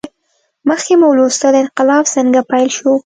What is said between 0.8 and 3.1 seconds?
مو ولوستل انقلاب څنګه پیل شو.